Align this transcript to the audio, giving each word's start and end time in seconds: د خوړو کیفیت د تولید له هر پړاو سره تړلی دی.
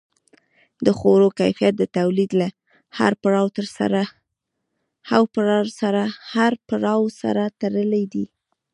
د 0.85 0.87
خوړو 0.97 1.29
کیفیت 1.39 1.73
د 1.77 1.83
تولید 1.97 2.31
له 2.41 2.47
هر 6.37 6.53
پړاو 6.69 7.07
سره 7.21 7.41
تړلی 7.61 8.03
دی. 8.13 8.25